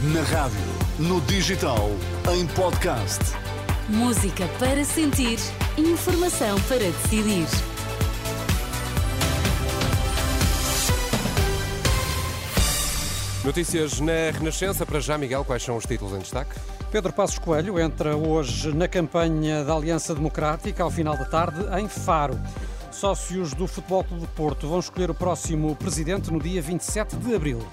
[0.00, 0.60] Na rádio,
[0.96, 1.90] no digital,
[2.32, 3.18] em podcast.
[3.88, 5.40] Música para sentir,
[5.76, 7.48] informação para decidir.
[13.44, 14.86] Notícias na Renascença.
[14.86, 16.54] Para já, Miguel, quais são os títulos em destaque?
[16.92, 21.88] Pedro Passos Coelho entra hoje na campanha da Aliança Democrática, ao final da tarde, em
[21.88, 22.38] Faro.
[22.92, 27.34] Sócios do Futebol Clube de Porto vão escolher o próximo presidente no dia 27 de
[27.34, 27.66] abril.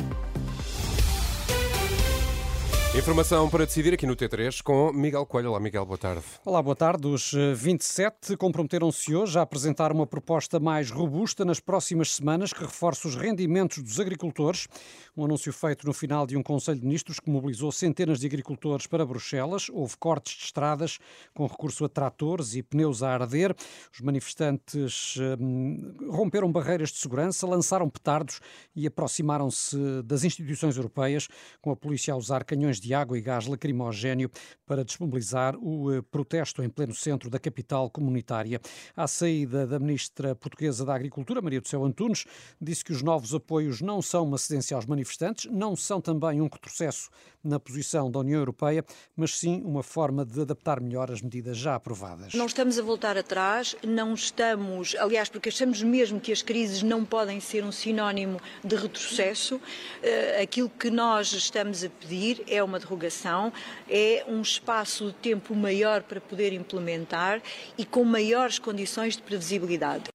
[2.98, 5.50] Informação para decidir aqui no T3 com Miguel Coelho.
[5.50, 6.24] Olá, Miguel, boa tarde.
[6.46, 7.06] Olá, boa tarde.
[7.06, 12.62] Os 27 eh, comprometeram-se hoje a apresentar uma proposta mais robusta nas próximas semanas que
[12.62, 14.70] reforce os rendimentos dos agricultores.
[15.16, 18.88] Um anúncio feito no final de um Conselho de Ministros que mobilizou centenas de agricultores
[18.88, 19.68] para Bruxelas.
[19.70, 20.98] Houve cortes de estradas
[21.34, 23.54] com recurso a tratores e pneus a arder.
[23.94, 28.40] Os manifestantes hum, romperam barreiras de segurança, lançaram petardos
[28.74, 31.28] e aproximaram-se das instituições europeias
[31.62, 34.30] com a polícia a usar canhões de de água e gás lacrimogéneo
[34.66, 38.60] para desmobilizar o eh, protesto em pleno centro da capital comunitária.
[38.96, 42.26] À saída da ministra portuguesa da Agricultura, Maria do Céu Antunes,
[42.62, 46.48] disse que os novos apoios não são uma cedência aos manifestantes, não são também um
[46.48, 47.10] retrocesso
[47.44, 48.84] na posição da União Europeia,
[49.16, 52.34] mas sim uma forma de adaptar melhor as medidas já aprovadas.
[52.34, 57.06] Não estamos a voltar atrás, não estamos, aliás, porque achamos mesmo que as crises não
[57.06, 59.62] podem ser um sinónimo de retrocesso.
[60.02, 63.52] Eh, aquilo que nós estamos a pedir é uma derrogação,
[63.90, 67.42] é um espaço de tempo maior para poder implementar
[67.78, 70.15] e com maiores condições de previsibilidade.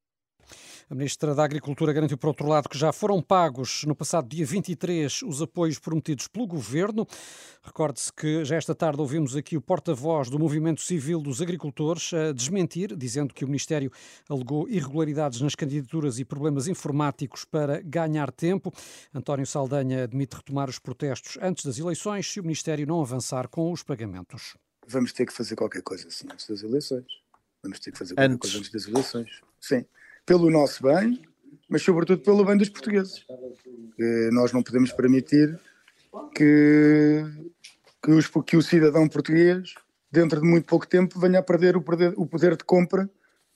[0.90, 4.44] A Ministra da Agricultura garantiu, por outro lado, que já foram pagos no passado dia
[4.44, 7.06] 23 os apoios prometidos pelo Governo.
[7.62, 12.32] Recorde-se que já esta tarde ouvimos aqui o porta-voz do Movimento Civil dos Agricultores a
[12.32, 13.92] desmentir, dizendo que o Ministério
[14.28, 18.72] alegou irregularidades nas candidaturas e problemas informáticos para ganhar tempo.
[19.14, 23.70] António Saldanha admite retomar os protestos antes das eleições se o Ministério não avançar com
[23.70, 24.56] os pagamentos.
[24.88, 27.06] Vamos ter que fazer qualquer coisa assim antes das eleições.
[27.62, 28.40] Vamos ter que fazer qualquer antes.
[28.40, 29.40] coisa antes das eleições.
[29.60, 29.84] Sim
[30.30, 31.20] pelo nosso bem,
[31.68, 33.26] mas sobretudo pelo bem dos portugueses.
[34.30, 35.58] nós não podemos permitir
[36.36, 37.24] que,
[38.00, 39.74] que, os, que, o cidadão português,
[40.08, 43.10] dentro de muito pouco tempo, venha a perder o, poder, o poder de compra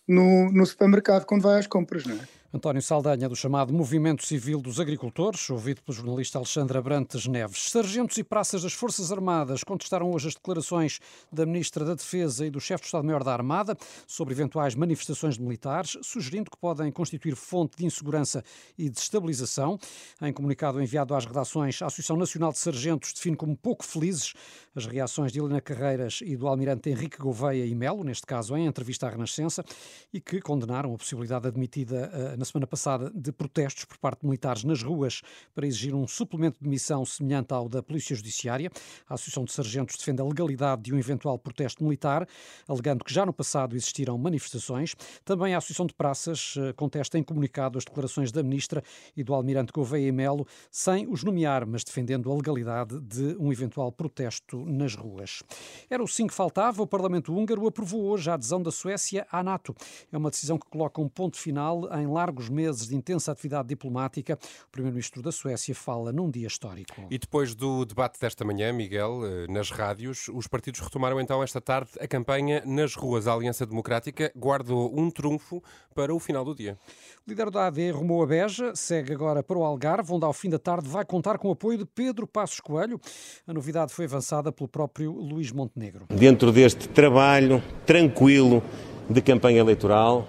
[0.08, 2.28] no, no supermercado quando vai às compras, não é?
[2.54, 7.68] António Saldanha, do chamado Movimento Civil dos Agricultores, ouvido pelo jornalista Alexandra Brantes Neves.
[7.68, 11.00] Sargentos e praças das Forças Armadas contestaram hoje as declarações
[11.32, 13.76] da Ministra da Defesa e do Chefe de Estado-Maior da Armada
[14.06, 18.44] sobre eventuais manifestações de militares, sugerindo que podem constituir fonte de insegurança
[18.78, 19.76] e desestabilização.
[20.22, 24.32] Em comunicado enviado às redações, a Associação Nacional de Sargentos define como pouco felizes
[24.76, 28.66] as reações de Helena Carreiras e do almirante Henrique Gouveia e Melo, neste caso em
[28.66, 29.64] entrevista à Renascença,
[30.12, 34.26] e que condenaram a possibilidade admitida uh, na semana passada de protestos por parte de
[34.26, 35.22] militares nas ruas
[35.54, 38.70] para exigir um suplemento de missão semelhante ao da Polícia Judiciária.
[39.08, 42.28] A Associação de Sargentos defende a legalidade de um eventual protesto militar,
[42.68, 44.94] alegando que já no passado existiram manifestações.
[45.24, 48.84] Também a Associação de Praças eh, contesta em comunicado as declarações da Ministra
[49.16, 53.50] e do Almirante Gouveia e Melo, sem os nomear, mas defendendo a legalidade de um
[53.50, 55.42] eventual protesto nas ruas.
[55.88, 56.82] Era o sim que faltava.
[56.82, 59.74] O Parlamento húngaro aprovou hoje a adesão da Suécia à NATO.
[60.12, 63.68] É uma decisão que coloca um ponto final em largo largos meses de intensa atividade
[63.68, 64.36] diplomática,
[64.66, 67.06] o Primeiro-Ministro da Suécia fala num dia histórico.
[67.08, 71.60] E depois do debate desta manhã, Miguel, eh, nas rádios, os partidos retomaram então esta
[71.60, 73.28] tarde a campanha nas ruas.
[73.28, 75.62] A Aliança Democrática guardou um trunfo
[75.94, 76.76] para o final do dia.
[77.24, 80.50] O líder da AD rumou a Beja, segue agora para o Algarve, onde ao fim
[80.50, 83.00] da tarde vai contar com o apoio de Pedro Passos Coelho.
[83.46, 86.06] A novidade foi avançada pelo próprio Luís Montenegro.
[86.08, 88.62] Dentro deste trabalho tranquilo
[89.08, 90.26] de campanha eleitoral,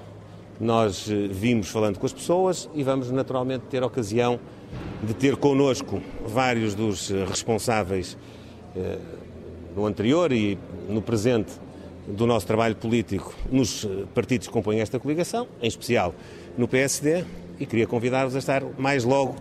[0.59, 4.39] nós eh, vimos falando com as pessoas e vamos naturalmente ter ocasião
[5.03, 8.17] de ter connosco vários dos eh, responsáveis
[8.75, 8.97] eh,
[9.75, 10.57] no anterior e
[10.89, 11.51] no presente
[12.07, 16.13] do nosso trabalho político nos partidos que compõem esta coligação, em especial
[16.57, 17.25] no PSD,
[17.59, 19.35] e queria convidar-vos a estar mais logo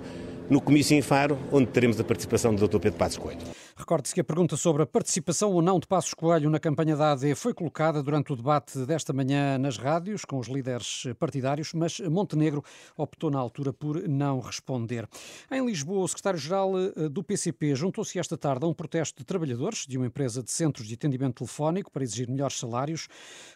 [0.48, 2.78] no Comício em Faro, onde teremos a participação do Dr.
[2.78, 3.41] Pedro Passos Coelho.
[3.84, 7.13] Recorde-se que a pergunta sobre a participação ou não de Passos Coelho na campanha da
[7.13, 12.01] AD foi colocada durante o debate desta manhã nas rádios com os líderes partidários, mas
[12.01, 12.65] Montenegro
[12.97, 15.07] optou na altura por não responder.
[15.51, 19.87] Em Lisboa, o secretário-geral eh, do PCP juntou-se esta tarde a um protesto de trabalhadores
[19.87, 23.07] de uma empresa de centros de atendimento telefónico para exigir melhores salários,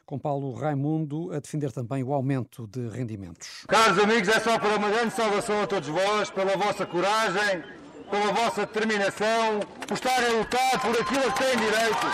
[0.05, 3.65] com Paulo Raimundo a defender também o aumento de rendimentos.
[3.67, 7.78] Caros amigos, é só para uma grande salvação a todos vós, pela vossa coragem,
[8.11, 12.07] pela vossa determinação, por estarem a lutar por aquilo que têm direito,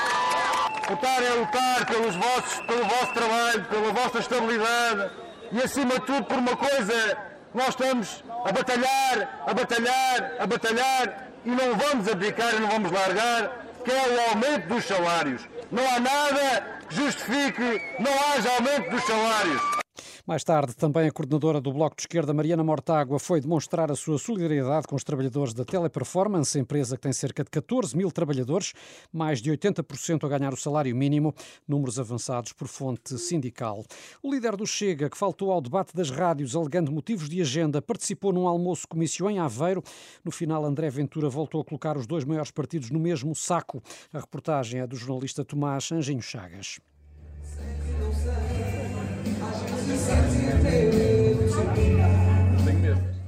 [0.86, 5.10] por estarem a lutar pelos vossos, pelo vosso trabalho, pela vossa estabilidade
[5.52, 7.18] e, acima de tudo, por uma coisa,
[7.54, 12.90] nós estamos a batalhar, a batalhar, a batalhar e não vamos abdicar e não vamos
[12.90, 15.42] largar, que é o aumento dos salários.
[15.70, 19.83] Não há nada que justifique não haja aumento dos salários.
[20.26, 24.16] Mais tarde, também a coordenadora do Bloco de Esquerda, Mariana Mortágua, foi demonstrar a sua
[24.16, 28.72] solidariedade com os trabalhadores da Teleperformance, empresa que tem cerca de 14 mil trabalhadores,
[29.12, 31.34] mais de 80% a ganhar o salário mínimo,
[31.68, 33.84] números avançados por fonte sindical.
[34.22, 38.32] O líder do Chega, que faltou ao debate das rádios alegando motivos de agenda, participou
[38.32, 39.82] num almoço comício em Aveiro.
[40.24, 43.82] No final, André Ventura voltou a colocar os dois maiores partidos no mesmo saco.
[44.10, 46.78] A reportagem é do jornalista Tomás Anjinho Chagas.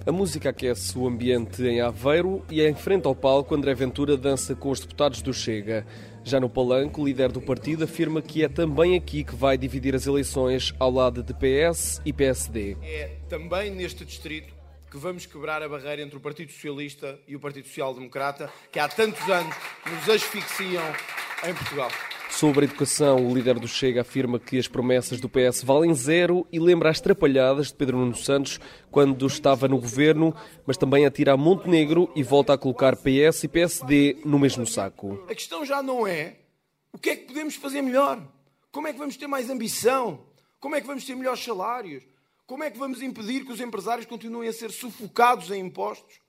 [0.06, 4.55] A música aquece o ambiente em Aveiro e em frente ao palco André Ventura dança
[4.55, 5.85] com os deputados do Chega.
[6.23, 9.97] Já no palanque, o líder do partido afirma que é também aqui que vai dividir
[9.97, 12.76] as eleições ao lado de PS e PSD.
[12.82, 14.55] É também neste distrito
[14.88, 18.79] que vamos quebrar a barreira entre o Partido Socialista e o Partido Social Democrata, que
[18.79, 19.55] há tantos anos
[19.85, 20.85] nos asfixiam
[21.44, 21.91] em Portugal.
[22.37, 26.47] Sobre a educação, o líder do Chega afirma que as promessas do PS valem zero
[26.53, 28.61] e lembra as trapalhadas de Pedro Nuno Santos
[28.91, 30.37] quando estava no governo,
[30.67, 35.25] mas também atira a Montenegro e volta a colocar PS e PSD no mesmo saco.
[35.31, 36.37] A questão já não é
[36.93, 38.23] o que é que podemos fazer melhor,
[38.71, 40.21] como é que vamos ter mais ambição,
[40.61, 42.05] como é que vamos ter melhores salários,
[42.47, 46.25] como é que vamos impedir que os empresários continuem a ser sufocados em impostos.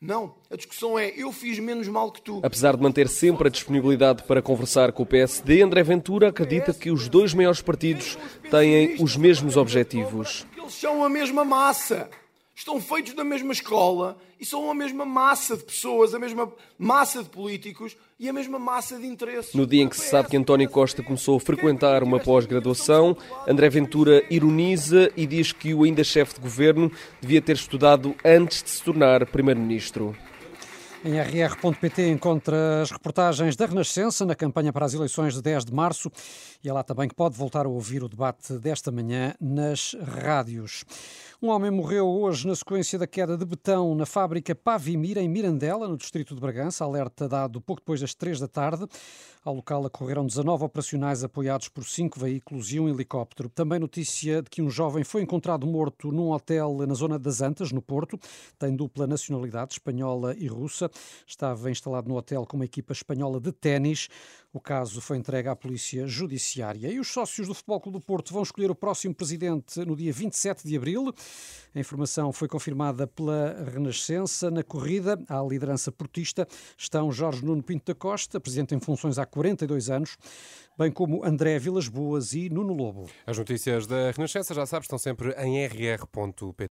[0.00, 2.40] Não, a discussão é eu fiz menos mal que tu.
[2.42, 6.90] Apesar de manter sempre a disponibilidade para conversar com o PSD, André Ventura acredita que
[6.90, 8.18] os dois maiores partidos
[8.50, 10.46] têm os mesmos objetivos.
[10.54, 12.10] Eles são a mesma massa
[12.56, 17.22] estão feitos da mesma escola e são a mesma massa de pessoas, a mesma massa
[17.22, 19.54] de políticos e a mesma massa de interesses.
[19.54, 23.14] No dia em que se sabe que António Costa começou a frequentar uma pós-graduação,
[23.46, 28.62] André Ventura ironiza e diz que o ainda chefe de governo devia ter estudado antes
[28.62, 30.16] de se tornar primeiro-ministro.
[31.06, 35.72] Em rr.pt encontra as reportagens da Renascença na campanha para as eleições de 10 de
[35.72, 36.10] março
[36.64, 40.84] e é lá também que pode voltar a ouvir o debate desta manhã nas rádios.
[41.40, 45.86] Um homem morreu hoje na sequência da queda de betão na fábrica Pavimir, em Mirandela,
[45.86, 48.84] no distrito de Bragança, alerta dado pouco depois das três da tarde.
[49.44, 53.48] Ao local ocorreram 19 operacionais apoiados por cinco veículos e um helicóptero.
[53.48, 57.70] Também notícia de que um jovem foi encontrado morto num hotel na zona das Antas,
[57.70, 58.18] no Porto.
[58.58, 60.90] Tem dupla nacionalidade, espanhola e russa.
[61.26, 64.08] Estava instalado no hotel com uma equipa espanhola de ténis.
[64.52, 66.88] O caso foi entregue à Polícia Judiciária.
[66.90, 70.12] E os sócios do Futebol Clube do Porto vão escolher o próximo presidente no dia
[70.12, 71.12] 27 de abril.
[71.74, 74.50] A informação foi confirmada pela Renascença.
[74.50, 79.26] Na corrida à liderança portista estão Jorge Nuno Pinto da Costa, presidente em funções há
[79.26, 80.16] 42 anos,
[80.78, 83.10] bem como André Vilas Boas e Nuno Lobo.
[83.26, 86.64] As notícias da Renascença, já sabes, estão sempre em rr.pt.